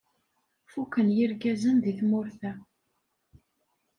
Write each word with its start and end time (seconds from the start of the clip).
Fuken 0.71 1.07
yirgazen 1.15 1.77
deg 1.83 1.95
tmurt-a. 1.99 2.51